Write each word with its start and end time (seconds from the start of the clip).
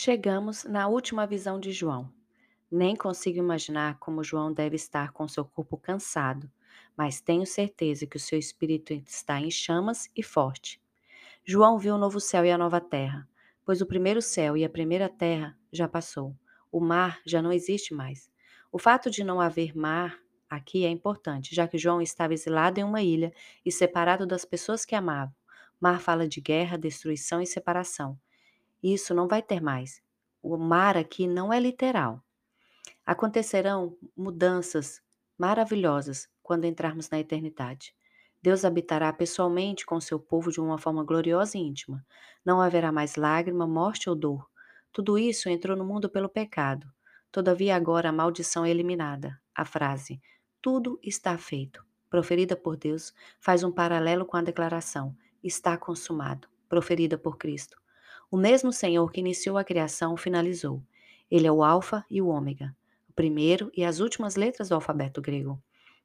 Chegamos 0.00 0.62
na 0.62 0.86
última 0.86 1.26
visão 1.26 1.58
de 1.58 1.72
João. 1.72 2.08
Nem 2.70 2.94
consigo 2.94 3.38
imaginar 3.40 3.98
como 3.98 4.22
João 4.22 4.52
deve 4.52 4.76
estar 4.76 5.10
com 5.10 5.26
seu 5.26 5.44
corpo 5.44 5.76
cansado, 5.76 6.48
mas 6.96 7.20
tenho 7.20 7.44
certeza 7.44 8.06
que 8.06 8.16
o 8.16 8.20
seu 8.20 8.38
espírito 8.38 8.92
está 8.92 9.40
em 9.40 9.50
chamas 9.50 10.08
e 10.14 10.22
forte. 10.22 10.80
João 11.44 11.80
viu 11.80 11.96
o 11.96 11.98
novo 11.98 12.20
céu 12.20 12.44
e 12.44 12.50
a 12.52 12.56
nova 12.56 12.80
terra, 12.80 13.28
pois 13.64 13.80
o 13.80 13.86
primeiro 13.86 14.22
céu 14.22 14.56
e 14.56 14.64
a 14.64 14.70
primeira 14.70 15.08
terra 15.08 15.58
já 15.72 15.88
passou. 15.88 16.32
O 16.70 16.78
mar 16.78 17.20
já 17.26 17.42
não 17.42 17.52
existe 17.52 17.92
mais. 17.92 18.30
O 18.70 18.78
fato 18.78 19.10
de 19.10 19.24
não 19.24 19.40
haver 19.40 19.76
mar 19.76 20.16
aqui 20.48 20.84
é 20.84 20.88
importante, 20.88 21.52
já 21.52 21.66
que 21.66 21.76
João 21.76 22.00
estava 22.00 22.32
exilado 22.32 22.78
em 22.78 22.84
uma 22.84 23.02
ilha 23.02 23.32
e 23.66 23.72
separado 23.72 24.28
das 24.28 24.44
pessoas 24.44 24.84
que 24.84 24.94
amavam. 24.94 25.34
Mar 25.80 26.00
fala 26.00 26.28
de 26.28 26.40
guerra, 26.40 26.78
destruição 26.78 27.42
e 27.42 27.46
separação. 27.48 28.16
Isso 28.82 29.14
não 29.14 29.26
vai 29.26 29.42
ter 29.42 29.60
mais. 29.60 30.00
O 30.42 30.56
mar 30.56 30.96
aqui 30.96 31.26
não 31.26 31.52
é 31.52 31.58
literal. 31.58 32.22
Acontecerão 33.04 33.96
mudanças 34.16 35.00
maravilhosas 35.36 36.28
quando 36.42 36.64
entrarmos 36.64 37.10
na 37.10 37.18
eternidade. 37.18 37.94
Deus 38.40 38.64
habitará 38.64 39.12
pessoalmente 39.12 39.84
com 39.84 40.00
seu 40.00 40.18
povo 40.20 40.52
de 40.52 40.60
uma 40.60 40.78
forma 40.78 41.02
gloriosa 41.02 41.58
e 41.58 41.60
íntima. 41.60 42.04
Não 42.44 42.60
haverá 42.60 42.92
mais 42.92 43.16
lágrima, 43.16 43.66
morte 43.66 44.08
ou 44.08 44.14
dor. 44.14 44.48
Tudo 44.92 45.18
isso 45.18 45.48
entrou 45.48 45.76
no 45.76 45.84
mundo 45.84 46.08
pelo 46.08 46.28
pecado. 46.28 46.90
Todavia, 47.30 47.76
agora 47.76 48.08
a 48.08 48.12
maldição 48.12 48.64
é 48.64 48.70
eliminada. 48.70 49.38
A 49.54 49.64
frase, 49.64 50.20
tudo 50.62 50.98
está 51.02 51.36
feito, 51.36 51.84
proferida 52.08 52.56
por 52.56 52.76
Deus, 52.76 53.12
faz 53.40 53.64
um 53.64 53.72
paralelo 53.72 54.24
com 54.24 54.36
a 54.36 54.42
declaração, 54.42 55.16
está 55.42 55.76
consumado, 55.76 56.48
proferida 56.68 57.18
por 57.18 57.36
Cristo. 57.36 57.76
O 58.30 58.36
mesmo 58.36 58.72
Senhor 58.72 59.10
que 59.10 59.20
iniciou 59.20 59.56
a 59.56 59.64
criação 59.64 60.16
finalizou. 60.16 60.82
Ele 61.30 61.46
é 61.46 61.52
o 61.52 61.64
Alfa 61.64 62.04
e 62.10 62.20
o 62.20 62.28
Ômega, 62.28 62.76
o 63.08 63.12
primeiro 63.12 63.70
e 63.74 63.84
as 63.84 64.00
últimas 64.00 64.36
letras 64.36 64.68
do 64.68 64.74
alfabeto 64.74 65.22
grego. 65.22 65.58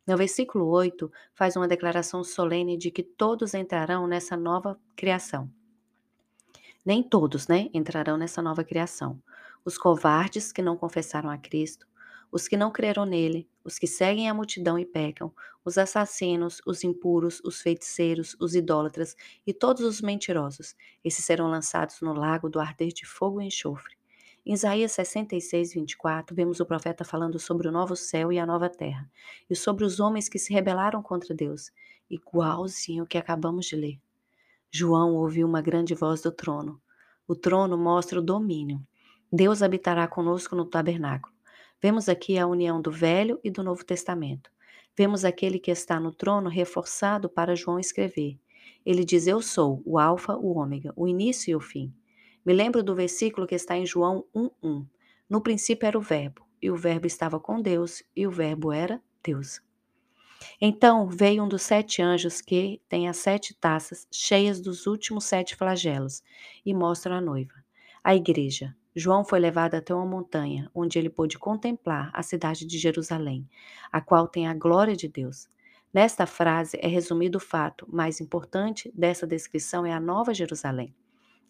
No 0.07 0.15
versículo 0.15 0.67
8, 0.67 1.11
faz 1.33 1.55
uma 1.55 1.67
declaração 1.67 2.23
solene 2.23 2.77
de 2.77 2.91
que 2.91 3.03
todos 3.03 3.53
entrarão 3.53 4.07
nessa 4.07 4.37
nova 4.37 4.79
criação. 4.95 5.49
Nem 6.85 7.03
todos, 7.03 7.47
né, 7.47 7.69
entrarão 7.73 8.17
nessa 8.17 8.41
nova 8.41 8.63
criação. 8.63 9.21
Os 9.65 9.77
covardes 9.77 10.51
que 10.51 10.61
não 10.61 10.77
confessaram 10.77 11.29
a 11.29 11.37
Cristo, 11.37 11.87
os 12.33 12.47
que 12.47 12.57
não 12.57 12.71
creram 12.71 13.05
nele, 13.05 13.47
os 13.63 13.77
que 13.77 13.85
seguem 13.85 14.27
a 14.27 14.33
multidão 14.33 14.79
e 14.79 14.85
pecam, 14.87 15.31
os 15.63 15.77
assassinos, 15.77 16.63
os 16.65 16.83
impuros, 16.83 17.39
os 17.45 17.61
feiticeiros, 17.61 18.35
os 18.39 18.55
idólatras 18.55 19.15
e 19.45 19.53
todos 19.53 19.83
os 19.83 20.01
mentirosos. 20.01 20.75
Esses 21.03 21.23
serão 21.23 21.47
lançados 21.47 22.01
no 22.01 22.11
lago 22.11 22.49
do 22.49 22.59
arder 22.59 22.87
de 22.87 23.05
fogo 23.05 23.39
e 23.39 23.45
enxofre. 23.45 23.95
Em 24.43 24.53
Isaías 24.53 24.93
66, 24.93 25.75
24, 25.75 26.35
vemos 26.35 26.59
o 26.59 26.65
profeta 26.65 27.05
falando 27.05 27.37
sobre 27.37 27.67
o 27.67 27.71
novo 27.71 27.95
céu 27.95 28.31
e 28.31 28.39
a 28.39 28.47
nova 28.47 28.67
terra, 28.67 29.07
e 29.47 29.55
sobre 29.55 29.85
os 29.85 29.99
homens 29.99 30.27
que 30.27 30.39
se 30.39 30.51
rebelaram 30.51 31.03
contra 31.03 31.35
Deus, 31.35 31.71
igualzinho 32.09 33.03
o 33.03 33.07
que 33.07 33.19
acabamos 33.19 33.67
de 33.67 33.75
ler. 33.75 33.99
João 34.71 35.13
ouviu 35.13 35.47
uma 35.47 35.61
grande 35.61 35.93
voz 35.93 36.23
do 36.23 36.31
trono. 36.31 36.81
O 37.27 37.35
trono 37.35 37.77
mostra 37.77 38.17
o 38.17 38.23
domínio. 38.23 38.81
Deus 39.31 39.61
habitará 39.61 40.07
conosco 40.07 40.55
no 40.55 40.65
tabernáculo. 40.65 41.32
Vemos 41.83 42.07
aqui 42.07 42.37
a 42.39 42.47
união 42.47 42.81
do 42.81 42.89
Velho 42.89 43.41
e 43.43 43.51
do 43.51 43.61
Novo 43.61 43.83
Testamento. 43.83 44.49
Vemos 44.95 45.25
aquele 45.25 45.59
que 45.59 45.69
está 45.69 45.99
no 45.99 46.13
trono 46.13 46.47
reforçado 46.47 47.27
para 47.27 47.57
João 47.57 47.77
escrever. 47.77 48.39
Ele 48.85 49.03
diz: 49.03 49.27
Eu 49.27 49.41
sou 49.41 49.81
o 49.85 49.99
Alfa, 49.99 50.37
o 50.37 50.57
Ômega, 50.57 50.93
o 50.95 51.09
início 51.09 51.51
e 51.51 51.55
o 51.57 51.59
fim. 51.59 51.93
Me 52.45 52.53
lembro 52.53 52.81
do 52.81 52.95
versículo 52.95 53.45
que 53.45 53.55
está 53.55 53.75
em 53.75 53.85
João 53.85 54.23
1:1. 54.33 54.85
No 55.29 55.41
princípio 55.41 55.85
era 55.85 55.97
o 55.97 56.01
Verbo, 56.01 56.47
e 56.61 56.71
o 56.71 56.77
Verbo 56.77 57.05
estava 57.05 57.37
com 57.37 57.61
Deus, 57.61 58.01
e 58.15 58.25
o 58.25 58.31
Verbo 58.31 58.71
era 58.71 59.03
Deus. 59.21 59.59
Então 60.61 61.09
veio 61.09 61.43
um 61.43 61.49
dos 61.49 61.63
sete 61.63 62.01
anjos 62.01 62.39
que 62.39 62.81
tem 62.87 63.09
as 63.09 63.17
sete 63.17 63.53
taças 63.53 64.07
cheias 64.09 64.61
dos 64.61 64.87
últimos 64.87 65.25
sete 65.25 65.53
flagelos 65.53 66.23
e 66.65 66.73
mostra 66.73 67.17
a 67.17 67.21
noiva, 67.21 67.62
a 68.03 68.13
igreja, 68.13 68.75
João 68.95 69.23
foi 69.23 69.39
levado 69.39 69.75
até 69.75 69.95
uma 69.95 70.05
montanha, 70.05 70.69
onde 70.75 70.99
ele 70.99 71.09
pôde 71.09 71.39
contemplar 71.39 72.11
a 72.13 72.21
cidade 72.21 72.65
de 72.65 72.77
Jerusalém, 72.77 73.49
a 73.91 74.01
qual 74.01 74.27
tem 74.27 74.47
a 74.47 74.53
glória 74.53 74.95
de 74.95 75.07
Deus. 75.07 75.47
Nesta 75.93 76.25
frase 76.25 76.77
é 76.81 76.87
resumido 76.87 77.37
o 77.37 77.41
fato 77.41 77.87
mais 77.89 78.19
importante 78.19 78.91
dessa 78.93 79.25
descrição 79.25 79.85
é 79.85 79.93
a 79.93 79.99
Nova 79.99 80.33
Jerusalém. 80.33 80.93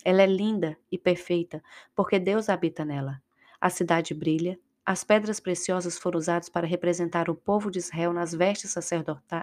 Ela 0.05 0.21
é 0.21 0.27
linda 0.27 0.77
e 0.91 0.97
perfeita, 0.97 1.61
porque 1.95 2.19
Deus 2.19 2.49
habita 2.49 2.85
nela. 2.85 3.21
A 3.59 3.69
cidade 3.69 4.13
brilha, 4.13 4.59
as 4.85 5.03
pedras 5.03 5.39
preciosas 5.39 5.97
foram 5.97 6.19
usadas 6.19 6.49
para 6.49 6.67
representar 6.67 7.29
o 7.29 7.35
povo 7.35 7.71
de 7.71 7.79
Israel 7.79 8.13
nas 8.13 8.33
vestes 8.33 8.75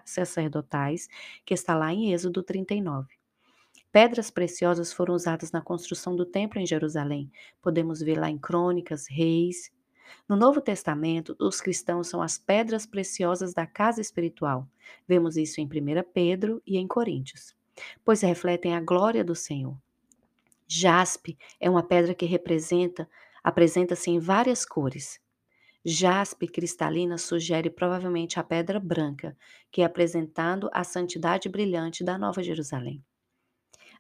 sacerdotais, 0.05 1.09
que 1.45 1.55
está 1.55 1.75
lá 1.75 1.93
em 1.93 2.13
Êxodo 2.13 2.43
39. 2.43 3.20
Pedras 3.93 4.31
preciosas 4.31 4.93
foram 4.93 5.15
usadas 5.15 5.51
na 5.51 5.61
construção 5.61 6.15
do 6.15 6.25
templo 6.25 6.61
em 6.61 6.67
Jerusalém. 6.67 7.29
Podemos 7.61 8.01
ver 8.01 8.21
lá 8.21 8.31
em 8.31 8.39
Crônicas, 8.39 9.09
Reis. 9.09 9.73
No 10.29 10.37
Novo 10.37 10.61
Testamento, 10.61 11.37
os 11.41 11.61
cristãos 11.61 12.07
são 12.07 12.23
as 12.23 12.39
pedras 12.39 12.87
preciosas 12.87 13.53
da 13.53 13.67
casa 13.67 14.01
espiritual. 14.01 14.69
Vemos 15.09 15.37
isso 15.37 15.61
em 15.61 15.67
1 15.67 15.69
Pedro 16.13 16.63
e 16.65 16.79
em 16.79 16.87
Coríntios, 16.87 17.53
pois 18.05 18.21
refletem 18.21 18.77
a 18.77 18.81
glória 18.81 19.25
do 19.25 19.35
Senhor. 19.35 19.77
Jaspe 20.69 21.37
é 21.59 21.69
uma 21.69 21.83
pedra 21.83 22.15
que 22.15 22.27
representa, 22.27 23.11
apresenta-se 23.43 24.09
em 24.09 24.21
várias 24.21 24.65
cores. 24.65 25.21
Jaspe 25.85 26.47
cristalina 26.47 27.19
sugere 27.19 27.69
provavelmente 27.69 28.39
a 28.39 28.45
pedra 28.45 28.79
branca, 28.79 29.37
que 29.69 29.83
é 29.83 29.85
apresentando 29.85 30.71
a 30.73 30.85
santidade 30.85 31.49
brilhante 31.49 32.05
da 32.05 32.17
Nova 32.17 32.41
Jerusalém. 32.41 33.03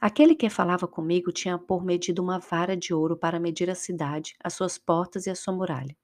Aquele 0.00 0.34
que 0.34 0.48
falava 0.48 0.88
comigo 0.88 1.30
tinha 1.30 1.58
por 1.58 1.84
medido 1.84 2.22
uma 2.22 2.38
vara 2.38 2.74
de 2.74 2.94
ouro 2.94 3.18
para 3.18 3.38
medir 3.38 3.68
a 3.68 3.74
cidade, 3.74 4.34
as 4.42 4.54
suas 4.54 4.78
portas 4.78 5.26
e 5.26 5.30
a 5.30 5.34
sua 5.34 5.52
muralha. 5.52 5.94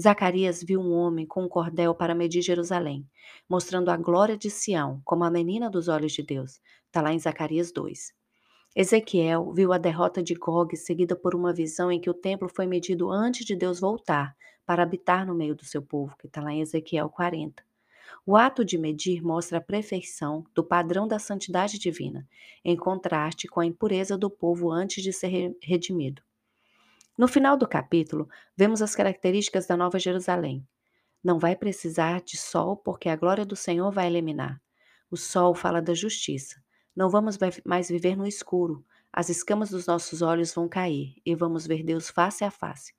Zacarias 0.00 0.64
viu 0.64 0.80
um 0.80 0.92
homem 0.92 1.24
com 1.24 1.44
um 1.44 1.48
cordel 1.48 1.94
para 1.94 2.12
medir 2.12 2.42
Jerusalém, 2.42 3.08
mostrando 3.48 3.88
a 3.88 3.96
glória 3.96 4.36
de 4.36 4.50
Sião 4.50 5.00
como 5.04 5.22
a 5.22 5.30
menina 5.30 5.70
dos 5.70 5.86
olhos 5.86 6.10
de 6.10 6.24
Deus. 6.24 6.60
Está 6.86 7.00
lá 7.02 7.12
em 7.12 7.20
Zacarias 7.20 7.70
2. 7.70 8.12
Ezequiel 8.74 9.52
viu 9.52 9.72
a 9.72 9.78
derrota 9.78 10.20
de 10.20 10.34
Gog 10.34 10.76
seguida 10.76 11.14
por 11.14 11.32
uma 11.32 11.52
visão 11.52 11.92
em 11.92 12.00
que 12.00 12.10
o 12.10 12.14
templo 12.14 12.48
foi 12.48 12.66
medido 12.66 13.12
antes 13.12 13.44
de 13.44 13.54
Deus 13.54 13.78
voltar 13.78 14.34
para 14.66 14.82
habitar 14.82 15.24
no 15.24 15.36
meio 15.36 15.54
do 15.54 15.64
seu 15.64 15.82
povo, 15.82 16.16
que 16.18 16.26
está 16.26 16.42
lá 16.42 16.52
em 16.52 16.62
Ezequiel 16.62 17.08
40. 17.08 17.69
O 18.24 18.36
ato 18.36 18.64
de 18.64 18.78
medir 18.78 19.22
mostra 19.22 19.58
a 19.58 19.60
perfeição 19.60 20.44
do 20.54 20.64
padrão 20.64 21.06
da 21.06 21.18
santidade 21.18 21.78
divina, 21.78 22.28
em 22.64 22.76
contraste 22.76 23.48
com 23.48 23.60
a 23.60 23.66
impureza 23.66 24.16
do 24.16 24.30
povo 24.30 24.70
antes 24.70 25.02
de 25.02 25.12
ser 25.12 25.56
redimido. 25.62 26.22
No 27.16 27.28
final 27.28 27.56
do 27.56 27.68
capítulo, 27.68 28.28
vemos 28.56 28.80
as 28.80 28.94
características 28.94 29.66
da 29.66 29.76
Nova 29.76 29.98
Jerusalém. 29.98 30.66
Não 31.22 31.38
vai 31.38 31.54
precisar 31.54 32.22
de 32.22 32.38
sol, 32.38 32.76
porque 32.76 33.08
a 33.08 33.16
glória 33.16 33.44
do 33.44 33.54
Senhor 33.54 33.92
vai 33.92 34.06
eliminar. 34.06 34.60
O 35.10 35.16
sol 35.16 35.54
fala 35.54 35.82
da 35.82 35.92
justiça. 35.92 36.62
Não 36.96 37.10
vamos 37.10 37.36
mais 37.64 37.88
viver 37.88 38.16
no 38.16 38.26
escuro. 38.26 38.84
As 39.12 39.28
escamas 39.28 39.70
dos 39.70 39.86
nossos 39.86 40.22
olhos 40.22 40.54
vão 40.54 40.68
cair 40.68 41.16
e 41.26 41.34
vamos 41.34 41.66
ver 41.66 41.82
Deus 41.82 42.08
face 42.08 42.44
a 42.44 42.50
face. 42.50 42.94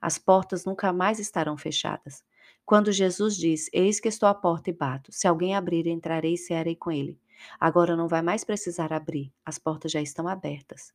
As 0.00 0.16
portas 0.16 0.64
nunca 0.64 0.92
mais 0.92 1.18
estarão 1.18 1.56
fechadas. 1.56 2.24
Quando 2.66 2.90
Jesus 2.90 3.36
diz: 3.36 3.70
Eis 3.72 4.00
que 4.00 4.08
estou 4.08 4.28
à 4.28 4.34
porta 4.34 4.70
e 4.70 4.72
bato, 4.72 5.12
se 5.12 5.28
alguém 5.28 5.54
abrir, 5.54 5.86
entrarei 5.86 6.34
e 6.34 6.38
cearei 6.38 6.74
com 6.74 6.90
ele. 6.90 7.16
Agora 7.60 7.94
não 7.94 8.08
vai 8.08 8.22
mais 8.22 8.42
precisar 8.42 8.92
abrir, 8.92 9.32
as 9.44 9.56
portas 9.56 9.92
já 9.92 10.02
estão 10.02 10.26
abertas. 10.26 10.92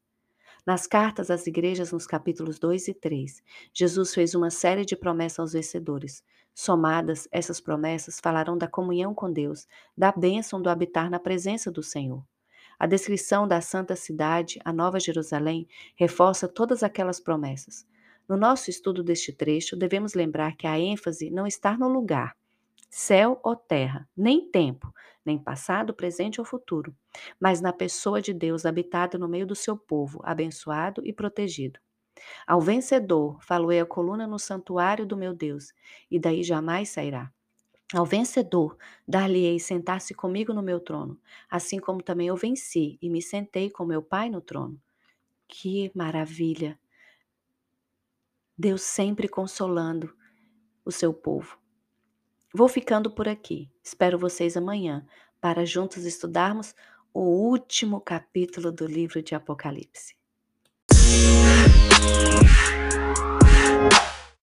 Nas 0.65 0.85
cartas 0.85 1.31
às 1.31 1.47
igrejas, 1.47 1.94
nos 1.94 2.06
capítulos 2.06 2.59
2 2.59 2.89
e 2.89 2.94
3, 2.94 3.41
Jesus 3.73 4.13
fez 4.13 4.35
uma 4.35 4.50
série 4.50 4.83
de 4.83 4.97
promessas 4.97 5.39
aos 5.39 5.53
vencedores. 5.53 6.21
Somadas, 6.53 7.25
essas 7.31 7.62
promessas 7.62 8.19
falarão 8.19 8.57
da 8.57 8.68
comunhão 8.68 9.15
com 9.15 9.31
Deus, 9.31 9.65
da 9.97 10.12
bênção 10.12 10.62
do 10.62 10.69
habitar 10.69 11.09
na 11.09 11.19
presença 11.19 11.71
do 11.71 11.81
Senhor. 11.81 12.21
A 12.77 12.85
descrição 12.85 13.47
da 13.47 13.62
santa 13.62 13.95
cidade, 13.95 14.59
a 14.65 14.73
Nova 14.73 15.00
Jerusalém, 15.00 15.69
reforça 15.95 16.50
todas 16.50 16.83
aquelas 16.83 17.19
promessas. 17.21 17.85
No 18.31 18.38
nosso 18.38 18.69
estudo 18.69 19.04
deste 19.04 19.33
trecho, 19.33 19.75
devemos 19.75 20.13
lembrar 20.13 20.56
que 20.56 20.66
a 20.66 20.80
ênfase 20.80 21.30
não 21.30 21.45
está 21.45 21.78
no 21.78 21.89
lugar, 21.89 22.33
céu 22.89 23.38
ou 23.44 23.57
terra, 23.57 24.07
nem 24.16 24.50
tempo, 24.50 24.89
nem 25.25 25.38
passado, 25.38 25.94
presente 25.94 26.39
ou 26.39 26.45
futuro, 26.45 26.95
mas 27.38 27.60
na 27.60 27.74
pessoa 27.74 28.22
de 28.22 28.33
Deus 28.33 28.66
habitada 28.66 29.18
no 29.18 29.28
meio 29.28 29.45
do 29.45 29.54
seu 29.54 29.75
povo, 29.75 30.22
abençoado 30.24 31.06
e 31.06 31.12
protegido. 31.12 31.78
Ao 32.48 32.62
vencedor, 32.62 33.38
faloei 33.44 33.81
a 33.81 33.86
coluna 33.86 34.25
no 34.25 34.39
santuário 34.39 35.06
do 35.06 35.18
meu 35.18 35.33
Deus, 35.33 35.74
e 36.10 36.18
daí 36.18 36.42
jamais 36.42 36.88
sairá. 36.88 37.30
Ao 37.94 38.06
vencedor, 38.06 38.78
dar-lhe-ei 39.06 39.60
sentar-se 39.60 40.13
comigo 40.13 40.54
no 40.54 40.63
meu 40.63 40.80
trono, 40.80 41.19
assim 41.50 41.80
como 41.80 42.01
também 42.01 42.28
eu 42.30 42.38
venci 42.38 42.98
e 43.01 43.10
me 43.10 43.22
sentei 43.22 43.69
com 43.69 43.83
meu 43.83 44.01
Pai 44.01 44.30
no 44.30 44.39
trono. 44.39 44.80
Que 45.50 45.92
maravilha! 45.94 46.80
Deus 48.61 48.83
sempre 48.83 49.27
consolando 49.27 50.15
o 50.85 50.91
seu 50.91 51.11
povo. 51.11 51.57
Vou 52.53 52.67
ficando 52.67 53.09
por 53.09 53.27
aqui. 53.27 53.71
Espero 53.83 54.19
vocês 54.19 54.55
amanhã 54.55 55.03
para 55.41 55.65
juntos 55.65 56.05
estudarmos 56.05 56.75
o 57.11 57.21
último 57.21 57.99
capítulo 57.99 58.71
do 58.71 58.85
livro 58.85 59.23
de 59.23 59.33
Apocalipse. 59.33 60.15